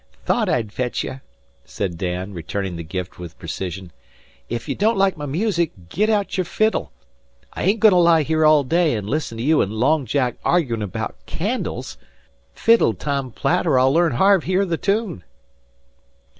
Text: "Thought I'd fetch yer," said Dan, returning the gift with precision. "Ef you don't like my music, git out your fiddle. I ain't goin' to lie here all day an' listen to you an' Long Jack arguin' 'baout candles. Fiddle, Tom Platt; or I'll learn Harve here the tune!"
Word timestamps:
"Thought 0.25 0.49
I'd 0.49 0.71
fetch 0.73 1.03
yer," 1.03 1.21
said 1.63 1.95
Dan, 1.99 2.33
returning 2.33 2.75
the 2.75 2.81
gift 2.83 3.19
with 3.19 3.37
precision. 3.37 3.91
"Ef 4.49 4.67
you 4.67 4.73
don't 4.73 4.97
like 4.97 5.15
my 5.15 5.27
music, 5.27 5.73
git 5.89 6.09
out 6.09 6.39
your 6.39 6.45
fiddle. 6.45 6.91
I 7.53 7.65
ain't 7.65 7.79
goin' 7.79 7.91
to 7.91 7.99
lie 7.99 8.23
here 8.23 8.43
all 8.43 8.63
day 8.63 8.95
an' 8.95 9.05
listen 9.05 9.37
to 9.37 9.43
you 9.43 9.61
an' 9.61 9.69
Long 9.69 10.07
Jack 10.07 10.37
arguin' 10.43 10.83
'baout 10.87 11.23
candles. 11.27 11.99
Fiddle, 12.51 12.95
Tom 12.95 13.31
Platt; 13.31 13.67
or 13.67 13.77
I'll 13.77 13.93
learn 13.93 14.13
Harve 14.13 14.45
here 14.45 14.65
the 14.65 14.75
tune!" 14.75 15.23